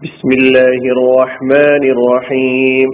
بسم 0.00 0.28
الله 0.32 0.82
الرحمن 0.94 1.82
الرحيم 1.90 2.90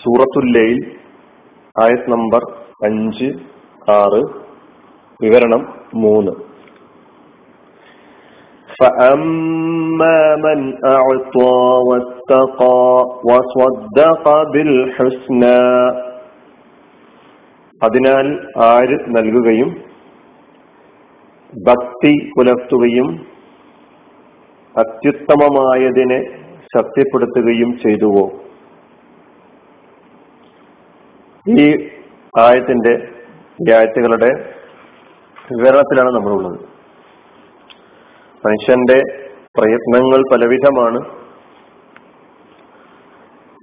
സൂറത്തുൽ 0.00 0.46
ലൈൽ 0.56 0.78
ആയത് 1.76 2.04
നമ്പർ 2.12 2.42
അഞ്ച് 2.84 3.28
ആറ് 3.94 4.22
വിവരണം 5.20 5.62
മൂന്ന് 6.04 6.34
فأما 8.78 10.18
من 10.38 10.60
أعطى 10.88 11.56
واتقى 11.88 12.82
وصدق 13.28 14.24
بالحسنى 14.52 15.62
അതിനാൽ 17.82 18.26
ആര് 18.66 18.96
നൽകുകയും 19.16 19.70
ഭക്തി 21.52 22.12
പുലർത്തുകയും 22.32 23.08
അത്യുത്തമമായതിനെ 24.77 26.23
ശക്തിപ്പെടുത്തുകയും 26.77 27.79
ചെയ്തുവോ? 27.79 28.31
ഈ 31.49 31.89
ആയത്തിന്റെ 32.39 33.07
ഈ 33.61 33.71
ആയത്തുകളുടെ 33.71 34.53
വിവരണത്തിലാണ് 35.51 36.11
നമ്മളുള്ളത്. 36.15 36.59
മനുഷ്യന്റെ 38.47 39.29
പ്രയത്നങ്ങൾ 39.57 40.23
പലവിധമാണ്. 40.31 41.23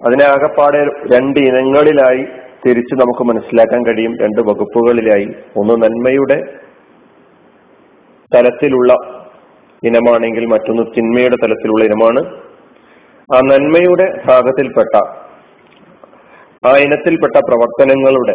അതിനെ 0.06 0.24
ആകപ്പാടെ 0.24 0.84
രണ്ട് 1.14 1.40
ഇനങ്ങളിലായി 1.40 2.26
തിരിച്ച് 2.66 2.94
നമുക്ക് 2.94 3.24
മനസ്സിലാക്കാൻ 3.24 3.86
കഴിയും. 3.86 4.18
രണ്ട് 4.18 4.40
വകുപ്പുകളിലായി. 4.40 5.28
ഒന്ന് 5.56 5.74
നന്മയുടെ 5.74 6.58
തലത്തിലുള്ള 8.34 9.19
ഇനമാണെങ്കിൽ 9.86 10.44
മറ്റൊന്ന് 10.46 10.82
തിന്മയുടെ 10.96 11.36
തലത്തിലുള്ള 11.42 11.84
ഇനമാണ്. 11.84 12.20
ആ 13.34 13.38
നന്മയുടെ 13.50 14.06
ഭാഗത്തിൽപ്പെട്ട 14.28 14.94
ആ 16.68 16.72
ഇനത്തിൽപ്പെട്ട 16.86 17.36
പ്രവർത്തനങ്ങളുടെ 17.48 18.34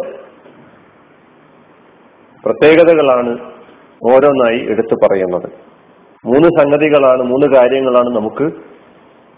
പ്രത്യേകതകളാണ് 2.44 3.32
ഓരോന്നായി 4.10 4.60
എടുത്തു 4.72 4.96
പറയുന്നത്. 5.02 5.48
മൂന്ന് 6.24 6.48
സംഗതികളാണ് 6.58 7.22
മൂന്ന് 7.22 7.46
കാര്യങ്ങളാണ് 7.56 8.10
നമുക്ക് 8.16 8.46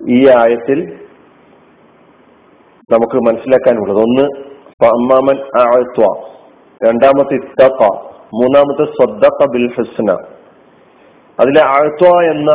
ഈ 0.00 0.18
ആയത്തിൽ 0.28 0.78
നമുക്ക് 2.92 3.18
മനസ്സിലാക്കാനുള്ളത്. 3.26 4.00
ഒന്ന് 4.06 4.24
അമ്മാമൻ 4.88 5.36
രണ്ടാമത്തെ 6.86 7.34
ഇത്തക്ക 7.34 7.82
മൂന്നാമത്തെ 8.40 8.84
സ്വദ്ദപ്പ 8.96 9.50
ബിൽ 9.52 9.66
ഹുസ്ന 9.76 10.10
അതിലെ 11.40 11.62
ആഴ്ത്വ 11.64 12.22
എന്ന 12.22 12.50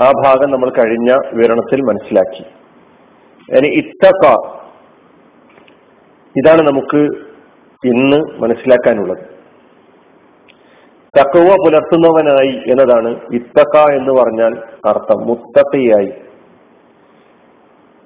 ആ 0.00 0.12
ഭാഗം 0.26 0.50
നമ്മൾ 0.50 0.70
കഴിഞ്ഞ 0.70 1.12
വിവരണത്തിൽ 1.32 1.80
മനസ്സിലാക്കി. 1.80 2.44
ഇനി 3.56 3.68
ഇത്തക്ക. 3.68 4.32
ഇതാണ് 6.36 6.62
നമുക്ക് 6.62 7.08
ഇന്ന് 7.88 8.16
മനസ്സിലാക്കാനുള്ളത്. 8.16 9.18
തക്കവ 11.18 11.48
പുലർത്തുന്നവനായി 11.48 12.62
എന്നതാണ് 12.66 13.20
ഇത്തക്ക 13.34 13.92
എന്ന് 13.92 14.12
പറഞ്ഞാൽ 14.12 14.62
അർത്ഥം. 14.86 15.26
മുത്തക്കയായി. 15.26 16.12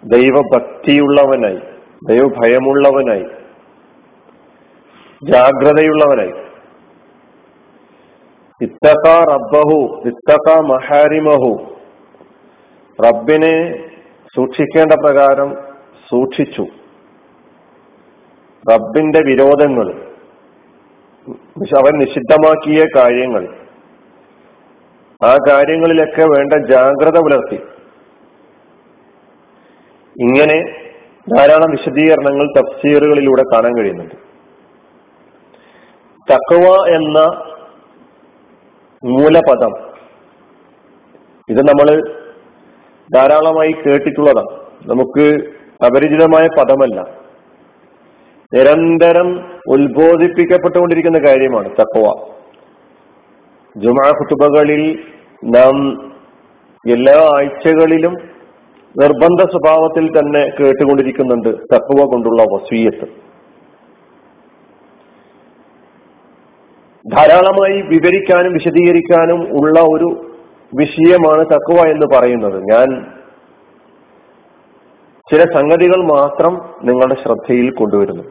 ദൈവഭക്തിയുള്ളവനായി 0.04 1.60
ദൈവഭയമുള്ളവനായി 2.08 3.24
ജാഗ്രതയുള്ളവനായി. 5.32 6.51
ഇത്തക്ക 8.62 9.24
റബ്ബഹു 9.32 10.02
ഇത്തക്ക 10.06 10.60
മഹാരിമഹു. 10.60 11.74
റബ്ബിനെ 13.06 13.84
സൂക്ഷിക്കേണ്ട 14.36 14.92
പ്രകാരം 14.92 15.54
സൂക്ഷിച്ചു. 16.10 16.66
റബ്ബിന്റെ 18.72 19.20
വിരോധങ്ങൾ 19.26 19.92
അവൻ 21.78 21.98
നിഷിദ്ധമാക്കിയ 21.98 22.86
കാര്യങ്ങൾ 22.96 23.56
ആ 25.24 25.36
കാര്യങ്ങളിലൊക്കെ 25.48 26.22
വേണ്ട 26.22 26.52
ജാഗ്രത 26.70 27.18
പുലർത്തി. 27.18 27.62
ഇങ്ങനെ 30.20 30.74
ധാരാളം 31.36 31.70
വിശദീകരണങ്ങൾ 31.70 32.46
തഫ്സീറുകളിലൂടെ 32.58 33.42
കാണാൻ 33.42 33.78
കഴിയുന്നുണ്ട്. 33.78 34.14
തക്കവ 36.32 36.94
എന്ന 36.94 37.51
മൂലപദം. 39.04 39.72
ഇത് 41.48 41.58
നമ്മൾ 41.58 42.12
ധാരാളമായി 43.14 43.72
കേട്ടിട്ടുള്ളതാണ്. 43.72 44.62
നമുക്ക് 44.86 45.44
അപരിചിതമായ 45.84 46.48
പദമല്ല. 46.58 47.22
നിരന്തരം 48.54 49.44
ഉത്ബോധിപ്പിക്കപ്പെട്ടുകൊണ്ടിരിക്കുന്ന 49.68 51.18
കാര്യമാണ് 51.28 51.70
തക്കവ 51.70 52.26
ജുമാ 53.76 54.10
കുത്തുബകളിൽ 54.10 54.98
നാം 55.44 56.04
എല്ലാ 56.90 57.30
ആഴ്ചകളിലും 57.36 58.12
നിർബന്ധ 59.00 59.50
സ്വഭാവത്തിൽ 59.50 60.18
തന്നെ 60.18 60.40
കേട്ടുകൊണ്ടിരിക്കുന്നുണ്ട് 60.60 61.48
തക്കവ 61.48 62.04
കൊണ്ടുള്ള 62.04 62.42
വസീയത്ത്. 62.42 63.31
ധാരാളമായി 67.08 67.82
വിവരിക്കാനും 67.82 68.52
വിശദീകരിക്കാനും 68.52 69.60
ഉള്ള 69.60 69.80
ഒരു 69.80 70.34
വിഷയമാണ് 70.78 71.46
തക്കുവ 71.46 71.88
എന്ന് 71.88 72.06
പറയുന്നത്. 72.16 72.62
ഞാൻ 72.72 73.12
ചില 75.30 75.40
സംഗതികൾ 75.52 76.04
മാത്രം 76.04 76.70
നിങ്ങളുടെ 76.82 77.14
ശ്രദ്ധയിൽ 77.14 77.70
കൊണ്ടുവരുന്നു. 77.70 78.22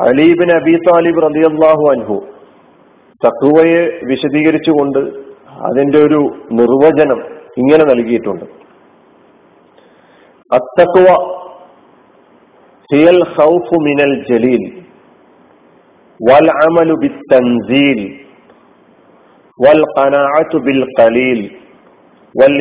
അലീബിൻ 0.00 0.56
അബി 0.56 0.76
താലിബ് 0.76 1.22
റബി 1.22 1.38
അള്ളാഹു 1.38 1.90
അൻഹു 1.90 2.26
തക്കുവയെ 3.26 4.00
വിശദീകരിച്ചുകൊണ്ട് 4.04 4.98
അതിന്റെ 5.66 5.98
ഒരു 5.98 6.20
നിർവചനം 6.52 7.24
ഇങ്ങനെ 7.58 7.84
നൽകിയിട്ടുണ്ട്. 7.84 8.44
അത്തക്കുവ 10.54 11.06
ഹിയൽ 12.94 13.24
ഹൗഫു 13.24 13.80
മിനൽ 13.80 14.24
ജലീൽ. 14.30 14.87
വൽ 16.20 16.48
അമലു 16.66 16.94
ബി 16.94 17.08
തൻസീൽ 17.32 18.00
വൽ 19.58 19.82
ഖനാഅത്തു 19.98 20.58
ബിൽ 20.58 20.82
ഖലീൽ 20.98 21.40
വൽ 22.34 22.56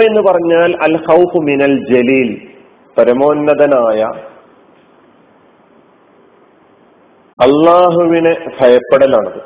എന്ന് 0.00 0.20
പറഞ്ഞാൽ 0.20 0.70
അൽ 0.82 0.96
ഖൗഫ് 1.08 1.38
മിനൽ 1.48 1.76
ജലീൽ 1.90 2.30
പരമോന്നതനായ 2.96 4.00
അള്ളാഹുവിനെ 7.38 8.32
ഭയപ്പെടലാണത്. 8.60 9.40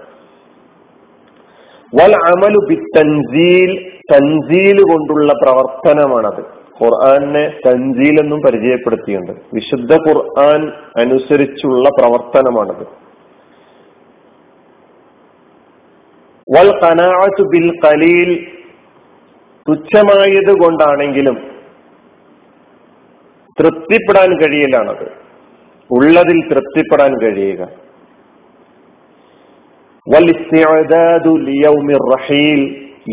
വൽ 1.93 2.15
അമലു 2.31 2.61
ബി 2.69 2.77
തൻസീൽ 2.99 3.73
തൻസീൽ 4.13 4.79
കൊണ്ടുള്ള 4.83 5.33
പ്രവർത്തനമാണത്. 5.33 6.62
ഖുർആാനെ 6.85 7.45
എന്നും 8.21 8.41
പരിചയപ്പെടുത്തിയുണ്ട് 8.47 9.33
വിശുദ്ധ 9.55 9.93
ഖുർആൻ 9.93 10.69
അനുസരിച്ചുള്ള 10.99 11.89
പ്രവർത്തനമാണത്. 11.89 13.03
വൽ 16.57 16.81
കനാഅത്ത് 16.81 17.43
ബിൽ 17.43 17.71
കലീൽ 17.85 18.47
തുച്ഛമായത് 19.69 20.53
കൊണ്ടാണെങ്കിലും 20.63 21.35
തൃപ്തിപ്പെടാൻ 23.61 24.41
കഴിയലാണത്. 24.41 25.13
ഉള്ളതിൽ 25.91 26.49
തൃപ്തിപ്പെടാൻ 26.49 27.21
കഴിയുക. 27.21 27.69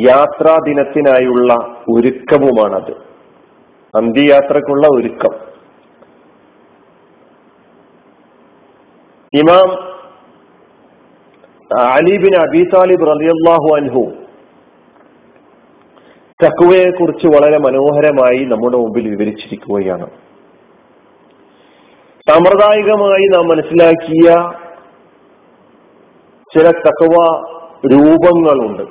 യാത്രാ 0.05 0.57
ദിനത്തിനായുള്ള 0.67 1.53
ഒരുക്കവുമാണത്. 1.89 3.08
അന്ത്യയാത്രക്കുള്ള 3.95 4.87
ഒരുക്കം. 4.87 5.49
ഇമാം 9.33 9.89
അലിബിൻ 11.79 12.35
അബി 12.41 12.63
താലിബ് 12.75 13.07
റലിയല്ലാഹു 13.07 13.75
അൻഹു 13.75 14.11
തക്കുവയെ 16.45 16.89
കുറിച്ച് 16.91 17.27
വളരെ 17.27 17.57
മനോഹരമായി 17.57 18.45
നമ്മുടെ 18.45 18.77
മുമ്പിൽ 18.77 19.09
വിവരിച്ചിരിക്കുകയാണ്. 19.09 20.09
സാമ്പ്രദായികമായി 22.29 23.27
നാം 23.33 23.47
മനസ്സിലാക്കിയ 23.47 24.31
ചില 26.53 26.71
തക്കവ 26.71 27.15
രൂപങ്ങളുണ്ട്. 27.93 28.83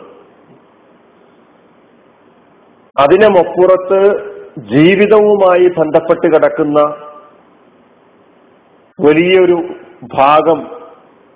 അതിനുമപ്പുറത്ത് 2.99 4.28
ജീവിതവുമായി 4.59 5.69
ബന്ധപ്പെട്ട് 5.69 6.35
കിടക്കുന്ന 6.35 6.81
വലിയൊരു 9.01 9.69
ഭാഗം 10.15 10.59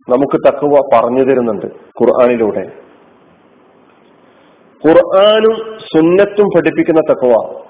നമുക്ക് 0.08 0.38
തക്കുവ 0.48 0.88
പറഞ്ഞു 0.92 1.24
തരുന്നുണ്ട് 1.24 1.66
ഖുർആാനിലൂടെ. 1.66 2.72
ഖുർആാനും 4.86 5.78
സുന്നത്തും 5.78 6.46
പഠിപ്പിക്കുന്ന 6.56 7.00
തക്കുവ 7.00 7.62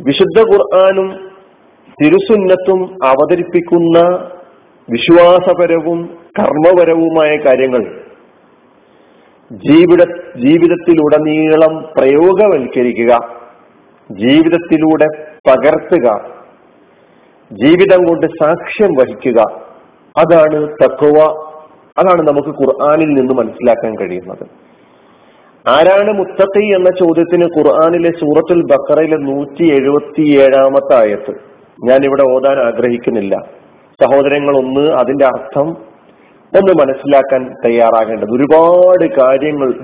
വിശുദ്ധ 0.00 0.52
ഖുർആാനും 0.52 1.30
തിരുസുന്നത്തും 2.02 2.98
അവതരിപ്പിക്കുന്ന 3.04 4.28
വിശ്വാസപരവും 4.90 6.18
കർമ്മപരവുമായ 6.40 7.36
കാര്യങ്ങൾ 7.36 7.82
ജീവിത 9.52 10.02
ജീവിതത്തിലുടനീളം 10.36 11.88
പ്രയോഗവൽക്കരിക്കുക. 11.98 13.39
ജീവിതത്തിലൂടെ 14.10 15.06
പകർത്തുക 15.50 16.30
ജീവിതം 17.52 18.04
കൊണ്ട് 18.04 18.26
സാക്ഷ്യം 18.26 18.88
വഹിക്കുക. 18.88 19.42
അതാണ് 20.18 20.68
തക്കുവ 20.84 21.46
അതാണ് 21.98 22.28
നമുക്ക് 22.28 22.48
ഖുർആാനിൽ 22.48 23.08
നിന്ന് 23.08 23.34
മനസ്സിലാക്കാൻ 23.34 23.98
കഴിയുന്നത്. 23.98 24.46
ആരാണ് 25.68 26.12
മുത്തഖി 26.12 26.74
എന്ന 26.74 26.90
ചോദ്യത്തിന് 26.90 27.44
ഖുർആാനിലെ 27.44 28.10
സൂറത്തുൽ 28.10 28.62
ബക്കറയിലെ 28.62 29.16
നൂറ്റി 29.16 29.74
എഴുപത്തി 29.74 30.38
ഏഴാമത്തെ 30.40 30.94
ആയത്ത്. 31.00 31.30
ഞാൻ 31.84 32.04
ഇവിടെ 32.04 32.30
ഓതാൻ 32.30 32.58
ആഗ്രഹിക്കുന്നില്ല. 32.66 33.36
സഹോദരങ്ങൾ 34.02 34.58
ഒന്ന് 34.58 34.90
അതിന്റെ 34.90 35.26
അർത്ഥം 35.26 35.68
ഒന്ന് 36.56 36.72
മനസ്സിലാക്കാൻ 36.80 37.54
തയ്യാറാകേണ്ടത്. 37.64 38.30
ഒരുപാട് 38.30 39.20
കാര്യങ്ങൾ 39.20 39.74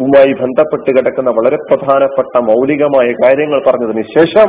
ജീവിതവുമായി 0.00 0.32
ബന്ധപ്പെട്ട് 0.32 0.90
കിടക്കുന്ന 0.90 1.30
വളരെ 1.30 1.56
പ്രധാനപ്പെട്ട 1.56 2.38
മൗലികമായ 2.38 3.12
കാര്യങ്ങൾ 3.12 3.62
പറഞ്ഞതിന് 3.66 4.02
ശേഷം 4.02 4.48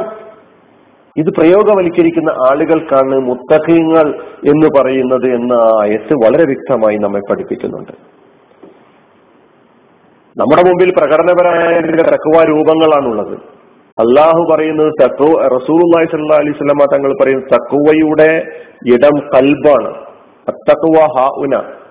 ഇത് 1.17 1.25
പ്രയോഗവൽക്കരിക്കുന്ന 1.25 2.29
ആളുകൾക്കാണ് 2.29 3.19
മുത്തഖീങ്ങൾ 3.19 4.09
എന്ന് 4.45 4.67
പറയുന്നത് 4.79 5.25
എന്ന 5.25 5.53
ആയത്ത് 5.53 6.13
വളരെ 6.13 6.45
വ്യക്തമായി 6.45 6.97
നമ്മെ 6.97 7.21
പഠിപ്പിക്കുന്നുണ്ട്. 7.29 7.91
നമ്മുടെ 10.37 10.61
മുമ്പിൽ 10.67 10.93
പ്രകടനപരമായ 10.97 11.79
തക്കുവ 11.81 12.43
രൂപങ്ങളാണുള്ളത്. 12.43 13.37
അള്ളാഹു 13.99 14.55
പറയുന്നത് 14.55 14.93
തക്കു 15.03 15.27
റസൂലി 15.55 16.05
സല്ലാ 16.05 16.37
അലൈഹി 16.37 16.57
സ്വലമ 16.57 16.85
തങ്ങൾ 16.93 17.13
പറയുന്നത് 17.21 17.51
തക്കുവയുടെ 17.53 18.47
ഇടം 18.93 19.19
കൽബാണ്. 19.35 19.95
അത്തക്കുവ 20.47 21.07
ഹാഉന. 21.17 21.84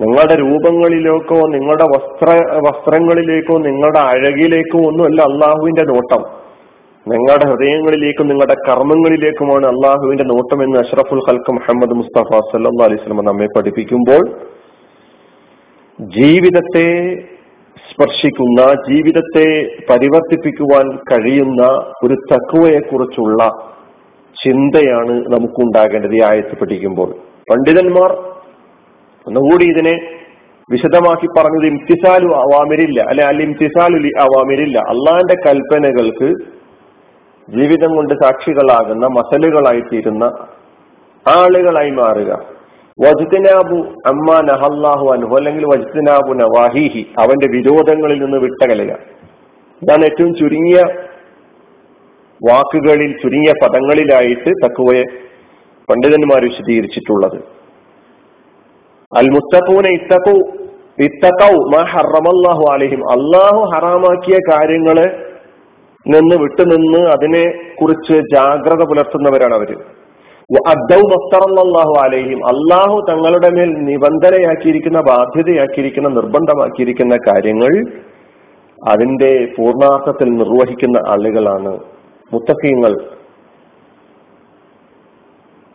നിങ്ങളുടെ 0.00 0.34
രൂപങ്ങളിലേക്കോ 0.34 1.38
നിങ്ങളുടെ 1.48 1.84
വസ്ത്ര 1.84 2.28
വസ്ത്രങ്ങളിലേക്കോ 2.66 3.58
നിങ്ങളുടെ 3.58 3.98
അഴകിലേക്കോ 3.98 4.78
ഒന്നുമല്ല 4.78 5.22
അള്ളാഹുവിന്റെ 5.22 5.82
നോട്ടം. 5.82 6.22
നിങ്ങളുടെ 7.08 7.46
ഹൃദയങ്ങളിലേക്കും 7.48 8.28
നിങ്ങളുടെ 8.28 8.56
കർമ്മങ്ങളിലേക്കുമാണ് 8.68 9.66
അള്ളാഹുവിന്റെ 9.66 10.24
നോട്ടം 10.24 10.62
എന്ന് 10.62 10.78
അഷ്റഫുൽ 10.78 11.22
ഹൽക്ക് 11.28 11.52
മുഹമ്മദ് 11.52 11.94
മുസ്തഫ 11.94 12.40
സല്ലാ 12.52 12.84
അലൈഹി 12.84 13.02
സ്വലമ 13.02 13.22
നമ്മെ 13.22 13.46
പഠിപ്പിക്കുമ്പോൾ 13.56 14.30
ജീവിതത്തെ 16.00 17.14
സ്പർശിക്കുന്ന 17.90 18.60
ജീവിതത്തെ 18.90 19.46
പരിവർത്തിപ്പിക്കുവാൻ 19.90 20.96
കഴിയുന്ന 20.96 21.62
ഒരു 22.04 22.14
തക്കുവയെക്കുറിച്ചുള്ള 22.14 23.42
ചിന്തയാണ് 24.44 25.14
നമുക്കുണ്ടാകേണ്ടത് 25.32 26.14
ഈ 26.14 26.22
ആയത്ത് 26.22 26.58
പഠിക്കുമ്പോൾ. 26.60 27.10
പണ്ഡിതന്മാർ 27.50 28.31
ഒന്നുകൂടി 29.26 29.64
ഇതിനെ 29.64 29.94
വിശദമാക്കി 30.70 31.26
പറഞ്ഞത് 31.38 31.66
ഇംതിസാലു 31.66 32.28
അവാമിരില്ല 32.28 33.00
അല്ലെ 33.00 33.24
അല്ല 33.24 33.42
ഇംതിസാലു 33.42 34.08
അവാമിരില്ല. 34.20 34.78
അള്ളാന്റെ 34.78 35.36
കൽപ്പനകൾക്ക് 35.46 36.28
ജീവിതം 37.50 37.96
കൊണ്ട് 37.96 38.14
സാക്ഷികളാകുന്ന 38.14 39.06
മസലുകളായി 39.06 39.80
തീരുന്ന 39.80 40.24
ആളുകളായി 41.26 41.90
മാറുക. 41.90 42.46
വജുദിനാബു 43.00 43.76
അമ്മ 44.06 44.40
നഹല്ലാഹു 44.40 45.12
അനുഹു 45.12 45.36
അല്ലെങ്കിൽ 45.36 45.64
വജുദിനാബു 45.64 46.32
നവാഹിഹി 46.34 47.06
അവന്റെ 47.18 47.48
വിരോധങ്ങളിൽ 47.50 48.24
നിന്ന് 48.24 48.38
വിട്ടകലുക. 48.38 48.96
ഇതാണ് 49.82 50.04
ഏറ്റവും 50.04 50.34
ചുരുങ്ങിയ 50.34 50.80
വാക്കുകളിൽ 52.40 53.16
ചുരുങ്ങിയ 53.22 53.52
പദങ്ങളിലായിട്ട് 53.62 54.50
തക്കുവയെ 54.64 55.04
പണ്ഡിതന്മാർ 55.88 56.42
വിശദീകരിച്ചിട്ടുള്ളത്. 56.44 57.61
അൽ 59.16 59.26
മുത്തഖൂന 59.30 59.86
ഇത്തഖു 59.86 60.36
ഇത്തഖൗ 61.02 61.54
മാ 61.74 61.82
ഹറമല്ലാഹു 61.82 62.64
അലൈഹിം. 62.72 63.00
അള്ളാഹു 63.10 63.70
ഹറാമാക്കിയ 63.74 64.38
കാര്യങ്ങളെ 64.52 65.06
നിന്ന് 66.06 66.36
വിട്ടുനിന്ന് 66.36 67.00
അതിനെ 67.08 67.74
കുറിച്ച് 67.80 68.12
ജാഗ്രത 68.12 68.82
പുലർത്തുന്നവരാണ് 68.88 69.54
അവർ. 69.54 69.70
അദ്ദൗ 70.68 71.00
അലൈഹിം. 72.04 72.46
അള്ളാഹു 72.46 72.96
തങ്ങളുടെ 73.10 73.50
മേൽ 73.50 73.70
നിബന്ധനയാക്കിയിരിക്കുന്ന 73.74 75.00
ബാധ്യതയാക്കിയിരിക്കുന്ന 75.00 76.08
നിർബന്ധമാക്കിയിരിക്കുന്ന 76.08 77.16
കാര്യങ്ങൾ 77.28 77.72
അതിന്റെ 78.88 79.48
പൂർണാർത്ഥത്തിൽ 79.58 80.28
നിർവഹിക്കുന്ന 80.30 80.98
ആളുകളാണ് 81.08 81.78
മുത്തക്കീങ്ങൾ 82.32 83.21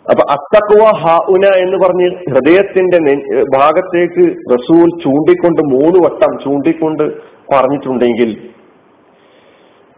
അപ്പൊ 0.07 0.23
അത്തക്കുവ 0.35 0.83
ഹാഉന 1.01 1.45
എന്ന് 1.63 1.77
പറഞ്ഞ് 1.77 2.07
ഹൃദയത്തിന്റെ 2.33 2.99
ഭാഗത്തേക്ക് 3.55 4.25
റസൂൽ 4.53 4.87
ചൂണ്ടിക്കൊണ്ട് 5.03 5.61
മൂന്ന് 5.73 5.99
വട്ടം 6.05 6.31
ചൂണ്ടിക്കൊണ്ട് 6.43 7.03
പറഞ്ഞിട്ടുണ്ടെങ്കിൽ 7.53 8.31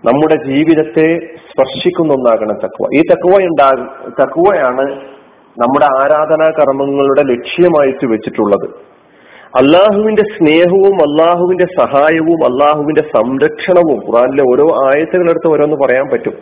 നമ്മുടെ 0.03 0.35
ജീവിതത്തെ 0.49 1.07
സ്പർശിക്കുന്ന 1.47 2.11
ഒന്നാകണം 2.13 2.57
തക്കുവ 2.65 2.87
ഈ 2.97 3.01
തക്കുവ 3.11 3.37
ഉണ്ടാ 3.49 3.69
തക്കുവയാണ് 4.21 4.85
നമ്മുടെ 5.57 5.87
ആരാധനാ 6.01 6.47
കർമ്മങ്ങളുടെ 6.59 7.23
ലക്ഷ്യമായിട്ട് 7.31 8.05
വെച്ചിട്ടുള്ളത്. 8.05 8.67
അള്ളാഹുവിന്റെ 9.59 10.23
സ്നേഹവും 10.35 10.95
അള്ളാഹുവിന്റെ 11.05 11.67
സഹായവും 11.79 12.39
അള്ളാഹുവിന്റെ 12.49 13.03
സംരക്ഷണവും 13.15 13.99
ഖുറാനിലെ 14.07 14.43
ഓരോ 14.51 14.67
ആയത്തുകളെടുത്ത് 14.87 15.49
ഓരോന്ന് 15.53 15.77
പറയാൻ 15.83 16.07
പറ്റും. 16.11 16.35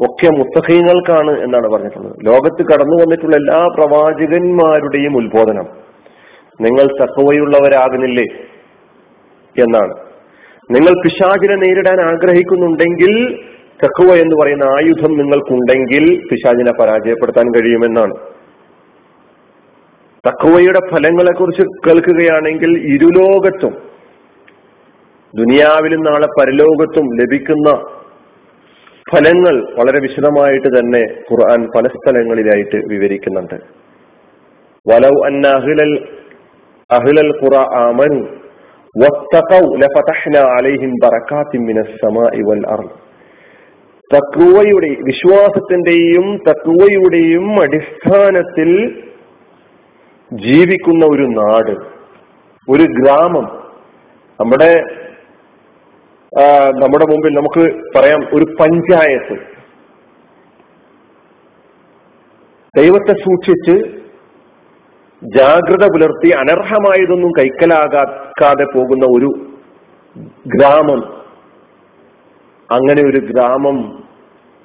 ഒക്കെ 0.00 0.28
മുത്തഹീങ്ങൾക്കാണ് 0.30 1.40
എന്നാണ് 1.40 1.68
പറഞ്ഞിട്ടുള്ളത്. 1.68 2.16
ലോകത്ത് 2.26 2.62
കടന്നു 2.62 2.96
വന്നിട്ടുള്ള 3.02 3.36
എല്ലാ 3.36 3.66
പ്രവാചകന്മാരുടെയും 3.78 5.16
ഉത്ബോധനം 5.16 5.66
നിങ്ങൾ 6.60 6.86
തക്കവയുള്ളവരാകുന്നില്ലേ 7.02 8.24
എന്നാണ്. 9.64 9.94
നിങ്ങൾ 10.70 11.02
പിശാചിനെ 11.04 11.54
നേരിടാൻ 11.54 12.00
ആഗ്രഹിക്കുന്നുണ്ടെങ്കിൽ 12.00 13.36
തക്കുവ 13.84 14.14
എന്ന് 14.14 14.36
പറയുന്ന 14.36 14.64
ആയുധം 14.64 15.12
നിങ്ങൾക്കുണ്ടെങ്കിൽ 15.18 16.22
പിശാചിനെ 16.30 16.72
പരാജയപ്പെടുത്താൻ 16.72 17.46
കഴിയുമെന്നാണ്. 17.48 18.14
തക്കുവയുടെ 20.28 20.80
ഫലങ്ങളെ 20.90 21.32
കുറിച്ച് 21.32 21.62
കേൾക്കുകയാണെങ്കിൽ 21.62 22.70
ഇരുലോകത്തും 22.94 23.74
ദുനിയാവിലും 25.36 26.00
നാളെ 26.00 26.26
പരലോകത്തും 26.26 27.06
ലഭിക്കുന്ന 27.20 27.97
ഫലങ്ങൾ 29.12 29.54
വളരെ 29.78 29.98
വിശദമായിട്ട് 30.00 30.68
തന്നെ 30.68 31.02
ഖുർആൻ 31.30 31.68
പല 31.76 31.88
സ്ഥലങ്ങളിലായിട്ട് 31.88 32.76
വിവരിക്കുന്നുണ്ട്. 32.76 33.54
വലൗ 34.86 35.14
അന്ന 35.26 35.48
അഹിലൽ 35.48 35.94
അഹിലൽ 36.90 37.32
ഖുറ 37.44 37.56
ആമനു 37.58 38.26
തക്വയുടെ 44.14 44.90
വിശ്വാസത്തിന്റെയും 45.02 46.38
തക്വയുടെയും 46.48 47.62
അടിസ്ഥാനത്തിൽ 47.62 48.70
ജീവിക്കുന്ന 50.32 51.06
ഒരു 51.06 51.22
നാട് 51.22 51.74
ഒരു 52.68 52.82
ഗ്രാമം 52.82 53.46
നമ്മുടെ 54.40 54.72
നമ്മുടെ 56.82 57.04
മുമ്പിൽ 57.04 57.34
നമുക്ക് 57.34 57.98
പറയാം 57.98 58.20
ഒരു 58.34 58.44
പഞ്ചായത്ത്. 58.60 59.36
ദൈവത്തെ 62.76 63.12
സൂക്ഷിച്ച് 63.12 63.98
ജാഗ്രത 65.36 65.86
പുലർത്തി 65.86 66.28
അനർഹമായതൊന്നും 66.28 67.30
കൈക്കലാകാതെ 67.38 68.64
പോകുന്ന 68.64 69.06
ഒരു 69.06 69.30
ഗ്രാമം. 70.46 71.00
അങ്ങനെ 72.72 73.02
ഒരു 73.10 73.18
ഗ്രാമം 73.18 74.02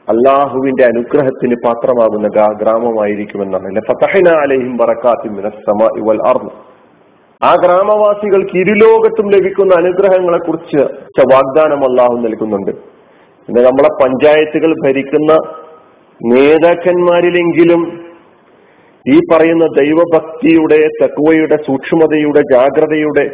അള്ളാഹുവിന്റെ 0.10 0.84
അനുഗ്രഹത്തിന് 0.84 1.56
പാത്രമാകുന്ന 1.66 2.28
ഗ്രാമമായിരിക്കുമെന്നാണ്. 2.62 3.68
അല്ലെ 3.68 3.82
ഫതഹന 3.92 4.38
അലഹിം 4.42 4.78
ഇവൽ 6.00 6.20
ആ 7.44 7.56
ഗ്രാമവാസികൾക്ക് 7.64 8.58
ഇരുലോകത്തും 8.58 9.28
ലഭിക്കുന്ന 9.32 9.74
അനുഗ്രഹങ്ങളെ 9.78 10.38
കുറിച്ച് 10.38 10.82
വാഗ്ദാനം 11.34 11.82
അള്ളാഹു 11.90 12.16
നൽകുന്നുണ്ട്. 12.18 12.72
പിന്നെ 13.48 13.62
നമ്മളെ 13.62 13.90
പഞ്ചായത്തുകൾ 14.04 14.74
ഭരിക്കുന്ന 14.86 15.34
നേതാക്കന്മാരിലെങ്കിലും 16.22 17.82
ഈ 19.06 19.20
പറയുന്ന 19.32 19.66
ദൈവഭക്തിയുടെ 19.66 20.78
തക്കുവയുടെ 21.04 21.56
സൂക്ഷ്മതയുടെ 21.56 22.42
ജാഗ്രതയുടെ 22.52 23.26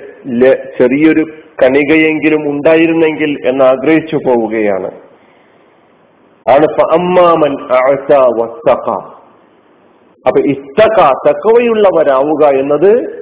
ചെറിയൊരു 0.78 1.24
കണികയെങ്കിലും 1.64 2.42
ഉണ്ടായിരുന്നെങ്കിൽ 2.52 3.38
എന്ന് 3.46 3.64
ആഗ്രഹിച്ചു 3.66 4.18
പോവുകയാണ്. 4.28 4.92
ആണ് 6.46 6.68
അമ്മാമൻ 6.98 7.54
അപ്പൊ 10.28 10.40
ഇത്തക്ക 10.54 11.00
തക്കവയുള്ളവരാവുക 11.28 12.44
എന്നത് 12.60 13.19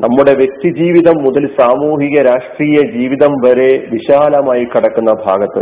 നമ്മുടെ 0.00 0.34
വ്യക്തി 0.34 0.82
ജീവിതം 0.82 1.22
മുതൽ 1.22 1.46
സാമൂഹിക 1.60 2.22
രാഷ്ട്രീയ 2.22 2.98
ജീവിതം 2.98 3.32
വരെ 3.32 3.86
വിശാലമായി 3.90 4.64
കടക്കുന്ന 4.64 5.12
ഭാഗത്ത് 5.12 5.60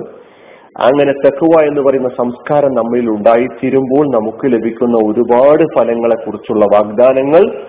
അങ്ങനെ 0.82 1.12
തെക്കുവ 1.12 1.62
എന്ന് 1.62 1.80
പറയുന്ന 1.80 2.08
സംസ്കാരം 2.08 2.74
നമ്മളിൽ 2.74 3.10
ഉണ്ടായിത്തീരുമ്പോൾ 3.10 4.16
നമുക്ക് 4.16 4.52
ലഭിക്കുന്ന 4.52 4.96
ഒരുപാട് 4.96 5.62
ഫലങ്ങളെ 5.78 6.24
കുറിച്ചുള്ള 6.24 6.64
വാഗ്ദാനങ്ങൾ 6.64 7.62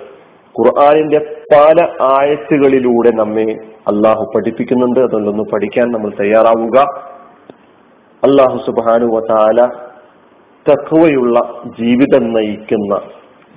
ഖുർആാനിന്റെ 0.60 1.20
പല 1.52 1.88
ആയത്തുകളിലൂടെ 2.02 3.10
നമ്മെ 3.16 3.56
അള്ളാഹു 3.88 4.32
പഠിപ്പിക്കുന്നുണ്ട്. 4.36 5.00
അതുകൊണ്ടൊന്ന് 5.00 5.44
പഠിക്കാൻ 5.54 5.92
നമ്മൾ 5.92 6.12
തയ്യാറാവുക. 6.20 6.80
അള്ളാഹു 8.24 8.58
സുബാനുവല 8.58 9.66
തക്കുവയുള്ള 10.72 11.40
ജീവിതം 11.80 12.34
നയിക്കുന്ന 12.34 13.00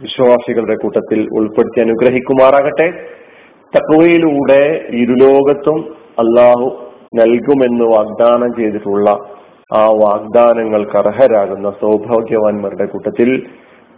വിശ്വാസികളുടെ 0.03 0.75
കൂട്ടത്തിൽ 0.75 1.29
ഉൾപ്പെടുത്തി 1.39 1.81
അനുഗ്രഹിക്കുമാറാകട്ടെ. 1.81 2.89
തക്കുവയിലൂടെ 3.77 4.87
ഇരുലോകത്തും 4.91 5.95
അള്ളാഹു 6.19 6.91
നൽകുമെന്ന് 7.15 7.85
വാഗ്ദാനം 7.85 8.55
ചെയ്തിട്ടുള്ള 8.59 9.11
ആ 9.73 9.85
വാഗ്ദാനങ്ങൾക്ക് 9.87 10.97
അർഹരാകുന്ന 10.97 11.71
സൗഭാഗ്യവാന്മാരുടെ 11.71 12.87
കൂട്ടത്തിൽ 12.87 13.43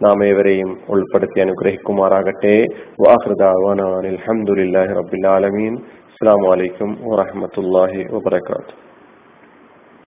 നാം 0.03 0.25
ഏവരെയും 0.25 0.77
ഉൾപ്പെടുത്തി 0.89 1.39
അനുഗ്രഹിക്കുമാറാകട്ടെ. 1.39 2.65
വാഹൃദാവാനാൻ 3.07 3.93
അലഹമുല്ലാഹി 3.97 4.93
റബിൻ 4.93 5.27
ആലമീൻ. 5.27 5.73
അസ്സാം 5.75 6.49
വലൈക്കും 6.51 6.97
വാഹമത്തല്ലാഹി 7.05 8.03
വാബർക്കാത്തു 8.11 8.84